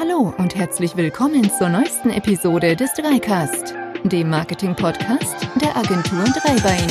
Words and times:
Hallo 0.00 0.32
und 0.38 0.54
herzlich 0.54 0.96
willkommen 0.96 1.50
zur 1.58 1.68
neuesten 1.68 2.10
Episode 2.10 2.76
des 2.76 2.92
Dreicast, 2.94 3.74
dem 4.04 4.30
Marketing-Podcast 4.30 5.48
der 5.60 5.76
Agentur 5.76 6.22
Dreibein. 6.22 6.86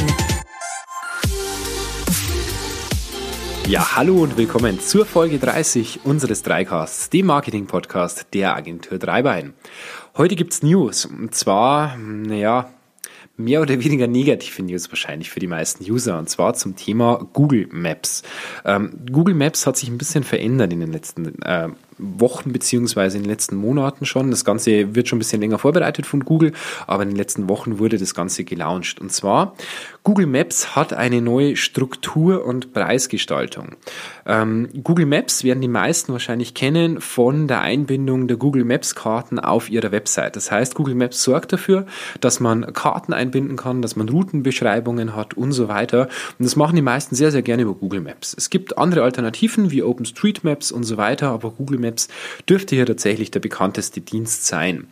Ja, 3.66 3.96
hallo 3.96 4.24
und 4.24 4.36
willkommen 4.36 4.82
zur 4.82 5.06
Folge 5.06 5.40
30 5.40 6.02
unseres 6.04 6.44
Dreicasts, 6.44 7.10
dem 7.10 7.28
Marketing-Podcast 7.28 8.28
der 8.34 8.58
Agentur 8.58 8.98
Dreibein. 8.98 9.54
Heute 10.18 10.36
gibt's 10.36 10.62
News 10.62 11.06
und 11.06 11.34
zwar, 11.34 11.96
naja, 11.96 12.70
mehr 13.38 13.62
oder 13.62 13.82
weniger 13.82 14.08
negative 14.08 14.64
News 14.64 14.90
wahrscheinlich 14.92 15.30
für 15.30 15.40
die 15.40 15.48
meisten 15.48 15.90
User 15.90 16.20
und 16.20 16.30
zwar 16.30 16.56
zum 16.56 16.76
Thema 16.76 17.26
Google 17.32 17.70
Maps. 17.72 18.24
Ähm, 18.66 19.00
Google 19.10 19.36
Maps 19.36 19.66
hat 19.66 19.78
sich 19.78 19.88
ein 19.88 19.98
bisschen 19.98 20.26
verändert 20.26 20.74
in 20.74 20.82
den 20.82 20.92
letzten 20.92 21.42
äh, 21.44 21.70
Wochen 21.98 22.52
beziehungsweise 22.52 23.18
in 23.18 23.24
den 23.24 23.30
letzten 23.30 23.56
Monaten 23.56 24.06
schon. 24.06 24.32
Das 24.32 24.46
Ganze 24.46 24.96
wird 24.96 25.08
schon 25.08 25.18
ein 25.18 25.20
bisschen 25.20 25.42
länger 25.42 25.58
vorbereitet 25.58 26.06
von 26.06 26.26
Google, 26.26 26.54
aber 26.86 27.04
in 27.04 27.10
den 27.10 27.18
letzten 27.18 27.50
Wochen 27.50 27.80
wurde 27.80 27.98
das 27.98 28.14
Ganze 28.14 28.44
gelauncht. 28.44 29.00
Und 29.00 29.12
zwar, 29.12 29.56
Google 30.04 30.28
Maps 30.28 30.76
hat 30.76 30.94
eine 30.94 31.22
neue 31.22 31.56
Struktur 31.56 32.46
und 32.46 32.74
Preisgestaltung. 32.74 33.76
Ähm, 34.26 34.70
Google 34.84 35.06
Maps 35.06 35.44
werden 35.44 35.62
die 35.62 35.68
meisten 35.68 36.12
wahrscheinlich 36.12 36.54
kennen 36.54 37.02
von 37.02 37.48
der 37.48 37.62
Einbindung 37.62 38.28
der 38.28 38.38
Google 38.38 38.64
Maps 38.64 38.96
Karten 38.96 39.40
auf 39.40 39.70
ihrer 39.70 39.92
Website. 39.92 40.36
Das 40.36 40.52
heißt, 40.52 40.76
Google 40.76 40.96
Maps 40.96 41.24
sorgt 41.24 41.54
dafür, 41.54 41.86
dass 42.22 42.40
man 42.40 42.74
Karten 42.74 43.14
einbinden 43.14 43.58
kann, 43.58 43.82
dass 43.82 43.96
man 43.96 44.10
Routenbeschreibungen 44.10 45.16
hat 45.16 45.36
und 45.36 45.52
so 45.52 45.68
weiter. 45.68 46.08
Und 46.40 46.46
das 46.46 46.56
machen 46.56 46.76
die 46.76 46.82
meisten 46.82 47.16
sehr, 47.16 47.32
sehr 47.32 47.42
gerne 47.42 47.64
über 47.64 47.74
Google 47.74 48.02
Maps. 48.02 48.34
Es 48.38 48.50
gibt 48.50 48.78
andere 48.78 49.04
Alternativen 49.04 49.72
wie 49.72 49.84
OpenStreetMaps 49.84 50.72
und 50.72 50.84
so 50.84 50.98
weiter, 50.98 51.30
aber 51.30 51.52
Google 51.52 51.80
Maps 51.80 51.87
Maps 51.88 52.08
dürfte 52.48 52.76
hier 52.76 52.86
tatsächlich 52.86 53.32
der 53.32 53.40
bekannteste 53.40 54.02
Dienst 54.02 54.46
sein. 54.46 54.88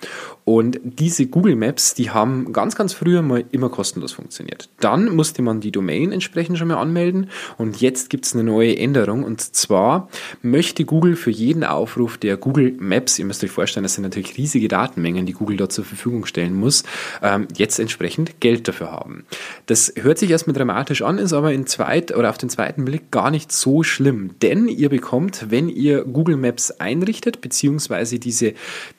Und 0.46 0.80
diese 0.84 1.26
Google 1.26 1.56
Maps, 1.56 1.96
die 1.96 2.12
haben 2.12 2.54
ganz, 2.54 2.76
ganz 2.76 2.94
früher 2.94 3.24
mal 3.24 3.44
immer 3.52 3.70
kostenlos 3.70 4.14
funktioniert. 4.14 4.70
Dann 4.80 5.16
musste 5.16 5.42
man 5.42 5.60
die 5.60 5.72
Domain 5.72 6.12
entsprechend 6.12 6.60
schon 6.60 6.68
mal 6.68 6.78
anmelden 6.78 7.32
und 7.58 7.82
jetzt 7.82 8.12
gibt 8.12 8.28
es 8.28 8.36
eine 8.36 8.44
neue 8.44 8.78
Änderung 8.78 9.24
und 9.24 9.42
zwar 9.42 10.08
möchte 10.44 10.86
Google 10.86 11.16
für 11.16 11.32
jeden 11.32 11.64
Aufruf 11.64 12.20
der 12.20 12.38
Google 12.38 12.76
Maps, 12.80 13.18
ihr 13.18 13.26
müsst 13.26 13.44
euch 13.44 13.50
vorstellen, 13.50 13.84
das 13.84 13.96
sind 13.96 14.04
natürlich 14.04 14.38
riesige 14.38 14.68
Datenmengen, 14.68 15.26
die 15.26 15.34
Google 15.34 15.58
dort 15.58 15.72
zur 15.72 15.84
Verfügung 15.84 16.28
stellen 16.28 16.54
muss, 16.54 16.84
ähm, 17.24 17.48
jetzt 17.56 17.80
entsprechend 17.80 18.40
Geld 18.40 18.68
dafür 18.68 18.92
haben. 18.92 19.26
Das 19.66 19.94
hört 19.96 20.20
sich 20.20 20.30
erstmal 20.30 20.56
dramatisch 20.56 21.02
an, 21.02 21.18
ist 21.18 21.34
aber 21.34 21.54
in 21.54 21.66
zweit 21.66 22.16
oder 22.16 22.30
auf 22.30 22.38
den 22.38 22.52
zweiten 22.52 22.86
Blick 22.86 23.10
gar 23.10 23.32
nicht 23.32 23.52
so 23.52 23.82
schlimm, 23.82 24.36
denn 24.44 24.68
ihr 24.68 24.90
bekommt, 24.90 25.48
wenn 25.50 25.70
ihr 25.70 26.04
Google 26.04 26.38
Maps 26.38 26.70
einrichtet, 26.70 27.42
beziehungsweise 27.42 28.20
diese, 28.20 28.54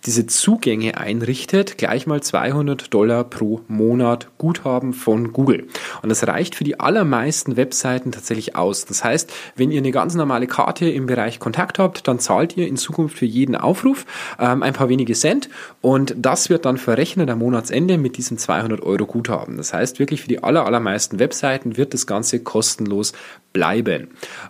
diese 0.05 0.27
Zugänge 0.27 0.99
einrichtet, 0.99 1.36
gleich 1.77 2.07
mal 2.07 2.23
200 2.23 2.93
Dollar 2.93 3.25
pro 3.25 3.61
Monat 3.69 4.29
Guthaben 4.39 4.93
von 4.93 5.33
Google. 5.33 5.67
Und 6.03 6.09
das 6.09 6.27
reicht 6.27 6.55
für 6.55 6.65
die 6.65 6.81
allermeisten 6.81 7.57
Webseiten 7.57 8.13
tatsächlich 8.13 8.57
aus. 8.57 8.85
Das 8.87 9.05
heißt, 9.05 9.33
wenn 9.57 9.71
ihr 9.71 9.79
eine 9.79 9.91
ganz 9.91 10.15
normale 10.15 10.47
Karte 10.47 10.89
im 10.89 11.07
Bereich 11.07 11.39
Kontakt 11.39 11.79
habt, 11.79 12.09
dann 12.09 12.19
zahlt 12.19 12.57
ihr 12.57 12.67
in 12.67 12.77
Zukunft 12.77 13.19
für 13.19 13.27
jeden 13.27 13.55
Aufruf 13.57 14.07
ähm, 14.39 14.63
ein 14.63 14.73
paar 14.73 14.89
wenige 14.89 15.15
Cent 15.15 15.49
und 15.81 16.15
das 16.19 16.51
wird 16.51 16.65
dann 16.65 16.79
verrechnet 16.79 17.31
am 17.31 17.41
Monatsende 17.41 17.99
mit 17.99 18.17
diesem 18.17 18.39
200 18.39 18.83
Euro 18.83 19.07
Guthaben. 19.07 19.57
Das 19.57 19.73
heißt, 19.73 19.99
wirklich 19.99 20.23
für 20.23 20.29
die 20.29 20.43
aller, 20.43 20.65
allermeisten 20.65 21.19
Webseiten 21.19 21.77
wird 21.77 21.95
das 21.95 22.07
Ganze 22.07 22.41
kostenlos 22.41 23.13
bleiben. 23.53 24.09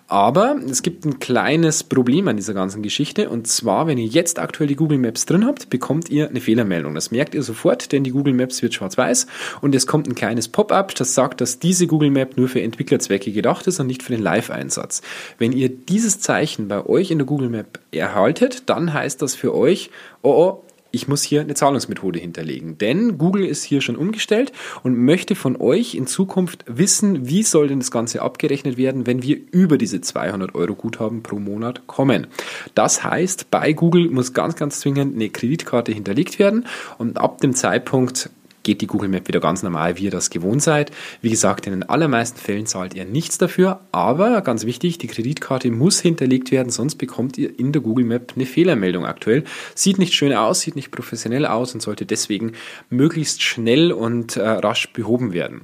Aber 0.08 0.56
es 0.68 0.82
gibt 0.82 1.04
ein 1.04 1.18
kleines 1.20 1.84
Problem 1.84 2.28
an 2.28 2.36
dieser 2.36 2.54
ganzen 2.54 2.82
Geschichte 2.82 3.28
und 3.28 3.46
zwar, 3.46 3.86
wenn 3.86 3.98
ihr 3.98 4.06
jetzt 4.06 4.38
aktuell 4.38 4.68
die 4.68 4.76
Google 4.76 4.98
Maps 4.98 5.26
drin 5.26 5.46
habt, 5.46 5.70
bekommt 5.70 6.10
ihr 6.10 6.28
eine 6.28 6.40
Fehlermeldung. 6.40 6.75
Das 6.82 7.10
merkt 7.10 7.34
ihr 7.34 7.42
sofort, 7.42 7.92
denn 7.92 8.04
die 8.04 8.10
Google 8.10 8.34
Maps 8.34 8.62
wird 8.62 8.74
schwarz-weiß 8.74 9.26
und 9.60 9.74
es 9.74 9.86
kommt 9.86 10.06
ein 10.06 10.14
kleines 10.14 10.48
Pop-up, 10.48 10.94
das 10.94 11.14
sagt, 11.14 11.40
dass 11.40 11.58
diese 11.58 11.86
Google 11.86 12.10
Map 12.10 12.36
nur 12.36 12.48
für 12.48 12.62
Entwicklerzwecke 12.62 13.32
gedacht 13.32 13.66
ist 13.66 13.80
und 13.80 13.86
nicht 13.86 14.02
für 14.02 14.12
den 14.12 14.22
Live-Einsatz. 14.22 15.02
Wenn 15.38 15.52
ihr 15.52 15.68
dieses 15.68 16.20
Zeichen 16.20 16.68
bei 16.68 16.86
euch 16.86 17.10
in 17.10 17.18
der 17.18 17.26
Google 17.26 17.48
Map 17.48 17.80
erhaltet, 17.92 18.68
dann 18.68 18.92
heißt 18.92 19.22
das 19.22 19.34
für 19.34 19.54
euch, 19.54 19.90
oh 20.22 20.36
oh, 20.36 20.62
ich 20.96 21.08
muss 21.08 21.22
hier 21.22 21.42
eine 21.42 21.54
Zahlungsmethode 21.54 22.18
hinterlegen. 22.18 22.78
Denn 22.78 23.18
Google 23.18 23.44
ist 23.44 23.62
hier 23.62 23.82
schon 23.82 23.96
umgestellt 23.96 24.50
und 24.82 24.96
möchte 24.96 25.34
von 25.34 25.60
euch 25.60 25.94
in 25.94 26.06
Zukunft 26.06 26.64
wissen, 26.66 27.28
wie 27.28 27.42
soll 27.42 27.68
denn 27.68 27.80
das 27.80 27.90
Ganze 27.90 28.22
abgerechnet 28.22 28.78
werden, 28.78 29.06
wenn 29.06 29.22
wir 29.22 29.38
über 29.52 29.76
diese 29.78 30.00
200 30.00 30.54
Euro 30.54 30.74
Guthaben 30.74 31.22
pro 31.22 31.38
Monat 31.38 31.86
kommen. 31.86 32.26
Das 32.74 33.04
heißt, 33.04 33.50
bei 33.50 33.74
Google 33.74 34.08
muss 34.10 34.32
ganz, 34.32 34.56
ganz 34.56 34.80
zwingend 34.80 35.14
eine 35.14 35.28
Kreditkarte 35.28 35.92
hinterlegt 35.92 36.38
werden 36.38 36.66
und 36.96 37.18
ab 37.18 37.42
dem 37.42 37.54
Zeitpunkt 37.54 38.30
geht 38.66 38.80
die 38.80 38.88
Google 38.88 39.08
Map 39.08 39.28
wieder 39.28 39.38
ganz 39.38 39.62
normal, 39.62 39.96
wie 39.96 40.04
ihr 40.04 40.10
das 40.10 40.28
gewohnt 40.28 40.60
seid. 40.60 40.90
Wie 41.22 41.30
gesagt, 41.30 41.66
in 41.66 41.72
den 41.72 41.84
allermeisten 41.84 42.38
Fällen 42.38 42.66
zahlt 42.66 42.94
ihr 42.94 43.04
nichts 43.04 43.38
dafür, 43.38 43.80
aber 43.92 44.42
ganz 44.42 44.66
wichtig, 44.66 44.98
die 44.98 45.06
Kreditkarte 45.06 45.70
muss 45.70 46.00
hinterlegt 46.00 46.50
werden, 46.50 46.70
sonst 46.70 46.96
bekommt 46.96 47.38
ihr 47.38 47.56
in 47.58 47.70
der 47.70 47.80
Google 47.80 48.04
Map 48.04 48.32
eine 48.34 48.44
Fehlermeldung 48.44 49.06
aktuell. 49.06 49.44
Sieht 49.76 49.98
nicht 49.98 50.14
schön 50.14 50.32
aus, 50.32 50.62
sieht 50.62 50.74
nicht 50.74 50.90
professionell 50.90 51.46
aus 51.46 51.74
und 51.74 51.80
sollte 51.80 52.06
deswegen 52.06 52.52
möglichst 52.90 53.42
schnell 53.42 53.92
und 53.92 54.36
äh, 54.36 54.42
rasch 54.48 54.92
behoben 54.92 55.32
werden. 55.32 55.60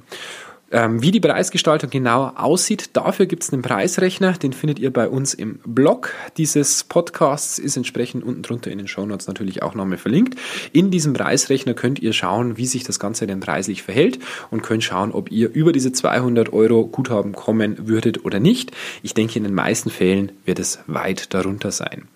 Ähm, 0.73 1.03
wie 1.03 1.11
die 1.11 1.19
Preisgestaltung 1.19 1.91
genau 1.91 2.31
aussieht, 2.35 2.89
dafür 2.93 3.27
gibt 3.27 3.43
es 3.43 3.53
einen 3.53 3.61
Preisrechner, 3.61 4.33
den 4.33 4.53
findet 4.53 4.79
ihr 4.79 4.91
bei 4.91 5.07
uns 5.07 5.35
im 5.35 5.59
Blog 5.63 6.09
dieses 6.35 6.83
Podcasts, 6.83 7.59
ist 7.59 7.77
entsprechend 7.77 8.23
unten 8.23 8.41
drunter 8.41 8.71
in 8.71 8.79
den 8.79 8.87
Shownotes 8.87 9.27
natürlich 9.27 9.61
auch 9.61 9.75
nochmal 9.75 9.99
verlinkt. 9.99 10.39
In 10.71 10.89
diesem 10.89 11.13
Preisrechner 11.13 11.75
könnt 11.75 11.99
ihr 11.99 12.11
schauen, 12.11 12.57
wie 12.57 12.65
sich 12.65 12.83
das 12.83 12.99
Ganze 12.99 13.27
denn 13.27 13.39
preislich 13.39 13.83
verhält 13.83 14.17
und 14.49 14.63
könnt 14.63 14.83
schauen, 14.83 15.11
ob 15.11 15.31
ihr 15.31 15.53
über 15.53 15.73
diese 15.73 15.91
200 15.91 16.51
Euro 16.51 16.87
Guthaben 16.87 17.33
kommen 17.33 17.87
würdet 17.87 18.25
oder 18.25 18.39
nicht. 18.39 18.71
Ich 19.03 19.13
denke, 19.13 19.37
in 19.37 19.43
den 19.43 19.53
meisten 19.53 19.91
Fällen 19.91 20.31
wird 20.43 20.57
es 20.57 20.79
weit 20.87 21.35
darunter 21.35 21.71
sein. 21.71 22.07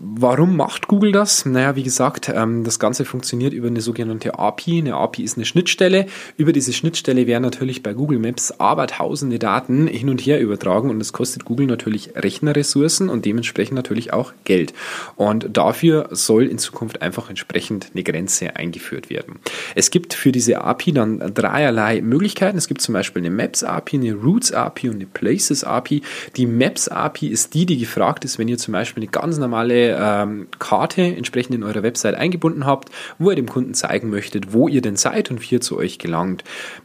Warum 0.00 0.56
macht 0.56 0.86
Google 0.86 1.10
das? 1.10 1.44
Naja, 1.44 1.74
wie 1.74 1.82
gesagt, 1.82 2.30
ähm, 2.32 2.62
das 2.62 2.78
Ganze 2.78 3.04
funktioniert 3.04 3.52
über 3.52 3.66
eine 3.66 3.80
sogenannte 3.80 4.38
API. 4.38 4.78
Eine 4.78 4.94
API 4.94 5.24
ist 5.24 5.36
eine 5.36 5.44
Schnittstelle. 5.44 6.06
Über 6.36 6.52
diese 6.52 6.72
Schnittstelle 6.72 7.26
werden 7.26 7.42
natürlich 7.42 7.82
bei 7.82 7.94
Google 7.94 8.20
Maps 8.20 8.52
aber 8.52 8.86
tausende 8.86 9.40
Daten 9.40 9.88
hin 9.88 10.08
und 10.08 10.20
her 10.20 10.40
übertragen 10.40 10.90
und 10.90 11.00
das 11.00 11.12
kostet 11.12 11.44
Google 11.44 11.66
natürlich 11.66 12.14
Rechnerressourcen 12.14 13.08
und 13.08 13.24
dementsprechend 13.24 13.74
natürlich 13.74 14.12
auch 14.12 14.34
Geld. 14.44 14.72
Und 15.16 15.48
dafür 15.56 16.10
soll 16.12 16.46
in 16.46 16.58
Zukunft 16.58 17.02
einfach 17.02 17.28
entsprechend 17.28 17.90
eine 17.92 18.04
Grenze 18.04 18.54
eingeführt 18.54 19.10
werden. 19.10 19.40
Es 19.74 19.90
gibt 19.90 20.14
für 20.14 20.30
diese 20.30 20.60
API 20.60 20.92
dann 20.92 21.34
dreierlei 21.34 22.02
Möglichkeiten. 22.02 22.56
Es 22.56 22.68
gibt 22.68 22.82
zum 22.82 22.92
Beispiel 22.92 23.22
eine 23.22 23.30
Maps 23.30 23.64
API, 23.64 23.96
eine 23.96 24.14
Routes 24.14 24.52
API 24.52 24.90
und 24.90 24.94
eine 24.96 25.06
Places 25.06 25.64
API. 25.64 26.02
Die 26.36 26.46
Maps 26.46 26.86
API 26.86 27.26
ist 27.26 27.54
die, 27.54 27.66
die 27.66 27.78
gefragt 27.78 28.24
ist, 28.24 28.38
wenn 28.38 28.46
ihr 28.46 28.58
zum 28.58 28.70
Beispiel 28.70 29.02
eine 29.02 29.10
ganz 29.10 29.38
normale 29.38 29.87
ähm, 29.98 30.48
Karte 30.58 31.02
entsprechend 31.02 31.54
in 31.54 31.62
eurer 31.62 31.82
Website 31.82 32.14
eingebunden 32.14 32.66
habt, 32.66 32.90
wo 33.18 33.30
ihr 33.30 33.36
dem 33.36 33.48
Kunden 33.48 33.74
zeigen 33.74 34.10
möchtet, 34.10 34.52
wo 34.52 34.68
ihr 34.68 34.82
denn 34.82 34.96
seid 34.96 35.30
und 35.30 35.40
wie 35.42 35.56
ihr 35.56 35.60
zu 35.60 35.76
euch 35.76 35.98
gelangt. 35.98 36.44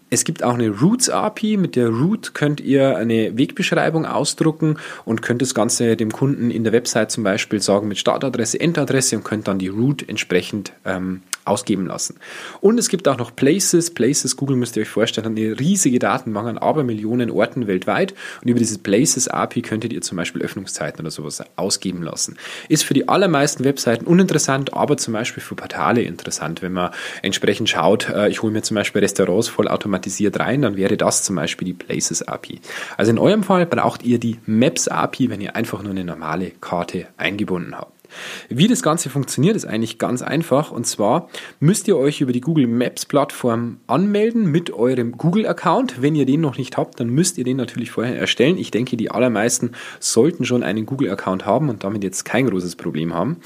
Es 0.10 0.26
gibt 0.26 0.44
auch 0.44 0.54
eine 0.54 0.70
Routes 0.70 1.10
API. 1.10 1.58
Mit 1.58 1.76
der 1.76 1.90
Route 1.90 2.32
könnt 2.34 2.62
ihr 2.62 2.98
eine 2.98 3.36
Wegbeschreibung 3.38 4.06
ausdrucken 4.06 4.78
und 5.06 5.22
könnt 5.24 5.42
das 5.42 5.56
Ganze 5.56 5.96
dem 5.98 6.12
Kunden 6.12 6.52
in 6.52 6.64
der 6.64 6.72
Website 6.72 7.12
zum 7.12 7.24
Beispiel 7.24 7.62
sagen 7.62 7.88
mit 7.88 7.98
Startadresse, 7.98 8.60
Endadresse 8.60 9.18
und 9.18 9.24
könnt 9.24 9.48
dann 9.48 9.58
die 9.58 9.70
Route 9.70 10.08
entsprechend 10.08 10.74
ähm, 10.86 11.24
ausgeben 11.46 11.86
lassen. 11.86 12.20
Und 12.62 12.78
es 12.78 12.90
gibt 12.90 13.08
auch 13.08 13.18
noch 13.18 13.36
Places. 13.36 13.94
Places, 13.94 14.38
Google 14.38 14.58
müsst 14.58 14.76
ihr 14.76 14.84
euch 14.84 14.90
vorstellen, 14.90 15.26
hat 15.26 15.38
eine 15.38 15.60
riesige 15.60 16.00
Datenbank 16.00 16.48
an 16.48 16.58
Abermillionen 16.58 17.32
Orten 17.32 17.68
weltweit. 17.68 18.14
Und 18.42 18.50
über 18.50 18.60
diese 18.60 18.80
Places 18.80 19.28
API 19.28 19.62
könntet 19.62 19.94
ihr 19.94 20.02
zum 20.02 20.18
Beispiel 20.18 20.42
Öffnungszeiten 20.42 21.02
oder 21.02 21.12
sowas 21.12 21.44
ausgeben 21.56 22.04
lassen. 22.04 22.38
Ist 22.70 22.84
für 22.84 22.94
die 22.94 23.08
allermeisten 23.08 23.64
Webseiten 23.64 24.06
uninteressant, 24.06 24.74
aber 24.74 24.98
zum 24.98 25.14
Beispiel 25.14 25.42
für 25.42 25.56
Portale 25.56 26.02
interessant. 26.02 26.62
Wenn 26.62 26.74
man 26.74 26.92
entsprechend 27.22 27.70
schaut, 27.70 28.10
äh, 28.10 28.30
ich 28.30 28.42
hole 28.42 28.52
mir 28.52 28.62
zum 28.62 28.76
Beispiel 28.76 29.02
Restaurants 29.02 29.48
vollautomatisiert 29.48 30.04
automatisiert 30.04 30.40
rein, 30.40 30.62
dann 30.62 30.78
wäre 30.78 30.98
das 30.98 31.24
zum 31.24 31.36
Beispiel 31.36 31.66
die 31.66 31.74
Places 31.74 32.22
API. 32.24 32.60
Also 32.98 33.12
in 33.12 33.20
eurem 33.20 33.44
Fall 33.44 33.66
braucht 33.66 34.04
ihr 34.04 34.20
die 34.20 34.40
Maps 34.46 34.88
API, 34.88 35.30
wenn 35.30 35.42
ihr 35.42 35.56
einfach 35.56 35.82
nur 35.82 35.92
eine 35.92 36.04
normale 36.04 36.52
Karte 36.62 37.08
eingebunden 37.18 37.76
habt. 37.78 38.03
Wie 38.50 38.68
das 38.68 38.84
Ganze 38.84 39.10
funktioniert, 39.10 39.56
ist 39.56 39.66
eigentlich 39.66 39.98
ganz 39.98 40.22
einfach. 40.22 40.72
Und 40.72 40.86
zwar 40.86 41.30
müsst 41.60 41.88
ihr 41.88 41.98
euch 41.98 42.22
über 42.22 42.32
die 42.32 42.42
Google 42.42 42.68
Maps 42.68 43.06
Plattform 43.06 43.78
anmelden 43.88 44.46
mit 44.46 44.72
eurem 44.72 45.14
Google-Account. 45.14 46.02
Wenn 46.02 46.16
ihr 46.16 46.26
den 46.26 46.42
noch 46.42 46.58
nicht 46.58 46.78
habt, 46.78 47.00
dann 47.00 47.10
müsst 47.10 47.38
ihr 47.38 47.44
den 47.44 47.58
natürlich 47.58 47.92
vorher 47.92 48.18
erstellen. 48.18 48.58
Ich 48.58 48.72
denke, 48.72 48.98
die 48.98 49.12
allermeisten 49.12 49.72
sollten 50.00 50.46
schon 50.46 50.64
einen 50.64 50.86
Google-Account 50.86 51.46
haben 51.46 51.70
und 51.70 51.84
damit 51.84 52.04
jetzt 52.04 52.26
kein 52.26 52.48
großes 52.50 52.76
Problem 52.76 53.14
haben. 53.14 53.38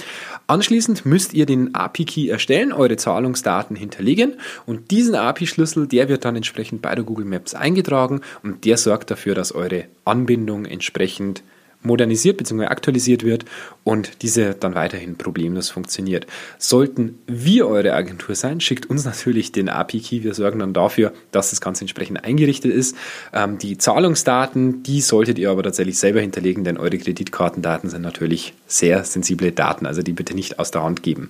Anschließend 0.47 1.05
müsst 1.05 1.33
ihr 1.33 1.45
den 1.45 1.75
API-Key 1.75 2.29
erstellen, 2.29 2.73
eure 2.73 2.97
Zahlungsdaten 2.97 3.75
hinterlegen 3.75 4.35
und 4.65 4.91
diesen 4.91 5.15
API-Schlüssel, 5.15 5.87
der 5.87 6.09
wird 6.09 6.25
dann 6.25 6.35
entsprechend 6.35 6.81
bei 6.81 6.95
der 6.95 7.03
Google 7.03 7.25
Maps 7.25 7.53
eingetragen 7.53 8.21
und 8.43 8.65
der 8.65 8.77
sorgt 8.77 9.11
dafür, 9.11 9.35
dass 9.35 9.53
eure 9.53 9.85
Anbindung 10.05 10.65
entsprechend 10.65 11.43
modernisiert 11.83 12.37
bzw. 12.37 12.65
aktualisiert 12.65 13.23
wird 13.23 13.45
und 13.83 14.21
diese 14.21 14.53
dann 14.53 14.75
weiterhin 14.75 15.17
problemlos 15.17 15.69
funktioniert. 15.69 16.27
Sollten 16.57 17.19
wir 17.27 17.67
eure 17.67 17.93
Agentur 17.93 18.35
sein, 18.35 18.59
schickt 18.59 18.89
uns 18.89 19.05
natürlich 19.05 19.51
den 19.51 19.69
API-Key. 19.69 20.23
Wir 20.23 20.33
sorgen 20.33 20.59
dann 20.59 20.73
dafür, 20.73 21.13
dass 21.31 21.49
das 21.51 21.61
Ganze 21.61 21.81
entsprechend 21.81 22.23
eingerichtet 22.23 22.73
ist. 22.73 22.95
Ähm, 23.33 23.57
die 23.57 23.77
Zahlungsdaten, 23.77 24.83
die 24.83 25.01
solltet 25.01 25.39
ihr 25.39 25.49
aber 25.49 25.63
tatsächlich 25.63 25.97
selber 25.97 26.21
hinterlegen, 26.21 26.63
denn 26.63 26.77
eure 26.77 26.97
Kreditkartendaten 26.97 27.89
sind 27.89 28.01
natürlich 28.01 28.53
sehr 28.67 29.03
sensible 29.03 29.51
Daten, 29.51 29.85
also 29.85 30.01
die 30.01 30.13
bitte 30.13 30.35
nicht 30.35 30.59
aus 30.59 30.71
der 30.71 30.83
Hand 30.83 31.03
geben. 31.03 31.29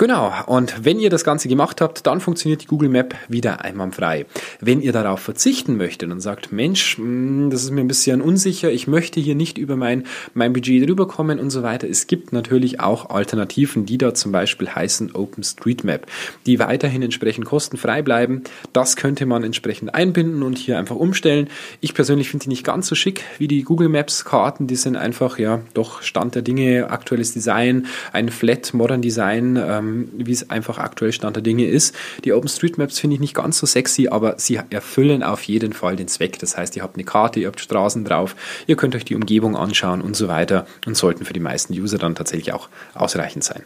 Genau, 0.00 0.32
und 0.46 0.84
wenn 0.84 1.00
ihr 1.00 1.10
das 1.10 1.24
Ganze 1.24 1.48
gemacht 1.48 1.80
habt, 1.80 2.06
dann 2.06 2.20
funktioniert 2.20 2.62
die 2.62 2.66
Google 2.66 2.88
Map 2.88 3.16
wieder 3.26 3.64
einwandfrei. 3.64 4.26
Wenn 4.60 4.80
ihr 4.80 4.92
darauf 4.92 5.18
verzichten 5.18 5.76
möchtet 5.76 6.12
und 6.12 6.20
sagt, 6.20 6.52
Mensch, 6.52 6.98
hm, 6.98 7.50
das 7.50 7.64
ist 7.64 7.72
mir 7.72 7.80
ein 7.80 7.88
bisschen 7.88 8.20
unsicher, 8.20 8.70
ich 8.70 8.86
möchte 8.86 9.18
hier 9.18 9.34
nicht 9.34 9.58
über 9.58 9.74
mein, 9.74 10.04
mein 10.34 10.52
Budget 10.52 10.88
drüber 10.88 11.08
kommen 11.08 11.40
und 11.40 11.50
so 11.50 11.64
weiter, 11.64 11.88
es 11.88 12.06
gibt 12.06 12.32
natürlich 12.32 12.78
auch 12.78 13.10
Alternativen, 13.10 13.86
die 13.86 13.98
da 13.98 14.14
zum 14.14 14.30
Beispiel 14.30 14.68
heißen 14.68 15.16
OpenStreetMap, 15.16 16.06
die 16.46 16.60
weiterhin 16.60 17.02
entsprechend 17.02 17.46
kostenfrei 17.46 18.00
bleiben. 18.00 18.44
Das 18.72 18.94
könnte 18.94 19.26
man 19.26 19.42
entsprechend 19.42 19.96
einbinden 19.96 20.44
und 20.44 20.58
hier 20.58 20.78
einfach 20.78 20.94
umstellen. 20.94 21.48
Ich 21.80 21.94
persönlich 21.94 22.30
finde 22.30 22.44
die 22.44 22.50
nicht 22.50 22.62
ganz 22.62 22.86
so 22.86 22.94
schick 22.94 23.24
wie 23.38 23.48
die 23.48 23.64
Google 23.64 23.88
Maps 23.88 24.24
Karten, 24.24 24.68
die 24.68 24.76
sind 24.76 24.94
einfach, 24.94 25.40
ja, 25.40 25.60
doch 25.74 26.02
Stand 26.02 26.36
der 26.36 26.42
Dinge, 26.42 26.88
aktuelles 26.88 27.32
Design, 27.32 27.86
ein 28.12 28.28
Flat 28.28 28.72
Modern 28.74 29.02
Design, 29.02 29.58
ähm, 29.60 29.87
ähm, 29.88 30.08
wie 30.14 30.32
es 30.32 30.50
einfach 30.50 30.78
aktuell 30.78 31.12
Stand 31.12 31.36
der 31.36 31.42
Dinge 31.42 31.66
ist. 31.66 31.94
Die 32.24 32.32
OpenStreetMaps 32.32 32.98
finde 32.98 33.14
ich 33.14 33.20
nicht 33.20 33.34
ganz 33.34 33.58
so 33.58 33.66
sexy, 33.66 34.08
aber 34.08 34.38
sie 34.38 34.60
erfüllen 34.70 35.22
auf 35.22 35.42
jeden 35.44 35.72
Fall 35.72 35.96
den 35.96 36.08
Zweck. 36.08 36.38
Das 36.38 36.56
heißt, 36.56 36.76
ihr 36.76 36.82
habt 36.82 36.96
eine 36.96 37.04
Karte, 37.04 37.40
ihr 37.40 37.46
habt 37.48 37.60
Straßen 37.60 38.04
drauf, 38.04 38.36
ihr 38.66 38.76
könnt 38.76 38.94
euch 38.94 39.04
die 39.04 39.14
Umgebung 39.14 39.56
anschauen 39.56 40.00
und 40.00 40.16
so 40.16 40.28
weiter 40.28 40.66
und 40.86 40.96
sollten 40.96 41.24
für 41.24 41.32
die 41.32 41.40
meisten 41.40 41.72
User 41.72 41.98
dann 41.98 42.14
tatsächlich 42.14 42.52
auch 42.52 42.68
ausreichend 42.94 43.44
sein. 43.44 43.62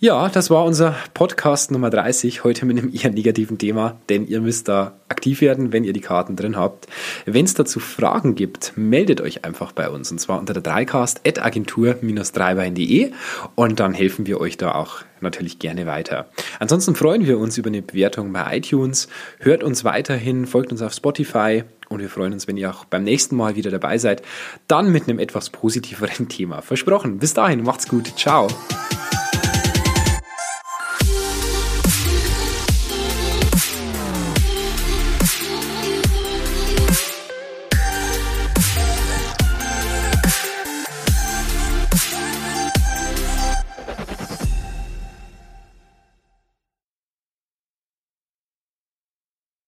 Ja, 0.00 0.28
das 0.28 0.48
war 0.48 0.64
unser 0.64 0.94
Podcast 1.12 1.72
Nummer 1.72 1.90
30, 1.90 2.44
heute 2.44 2.66
mit 2.66 2.78
einem 2.78 2.94
eher 2.94 3.10
negativen 3.10 3.58
Thema, 3.58 3.96
denn 4.08 4.28
ihr 4.28 4.40
müsst 4.40 4.68
da 4.68 4.92
aktiv 5.08 5.40
werden, 5.40 5.72
wenn 5.72 5.82
ihr 5.82 5.92
die 5.92 6.00
Karten 6.00 6.36
drin 6.36 6.56
habt. 6.56 6.86
Wenn 7.26 7.44
es 7.44 7.54
dazu 7.54 7.80
Fragen 7.80 8.36
gibt, 8.36 8.74
meldet 8.76 9.20
euch 9.20 9.44
einfach 9.44 9.72
bei 9.72 9.90
uns 9.90 10.12
und 10.12 10.20
zwar 10.20 10.38
unter 10.38 10.52
der 10.52 10.62
dreicast.agentur-dreibein.de 10.62 13.10
und 13.56 13.80
dann 13.80 13.92
helfen 13.92 14.28
wir 14.28 14.40
euch 14.40 14.56
da 14.56 14.76
auch 14.76 14.98
natürlich 15.20 15.58
gerne 15.58 15.86
weiter. 15.86 16.26
Ansonsten 16.60 16.94
freuen 16.94 17.26
wir 17.26 17.40
uns 17.40 17.58
über 17.58 17.66
eine 17.66 17.82
Bewertung 17.82 18.32
bei 18.32 18.56
iTunes, 18.56 19.08
hört 19.40 19.64
uns 19.64 19.82
weiterhin, 19.82 20.46
folgt 20.46 20.70
uns 20.70 20.80
auf 20.80 20.92
Spotify 20.92 21.64
und 21.88 21.98
wir 21.98 22.08
freuen 22.08 22.34
uns, 22.34 22.46
wenn 22.46 22.56
ihr 22.56 22.70
auch 22.70 22.84
beim 22.84 23.02
nächsten 23.02 23.34
Mal 23.34 23.56
wieder 23.56 23.72
dabei 23.72 23.98
seid, 23.98 24.22
dann 24.68 24.92
mit 24.92 25.08
einem 25.08 25.18
etwas 25.18 25.50
positiveren 25.50 26.28
Thema. 26.34 26.62
Versprochen. 26.62 27.18
Bis 27.18 27.34
dahin, 27.34 27.64
macht's 27.64 27.88
gut. 27.88 28.16
Ciao. 28.16 28.46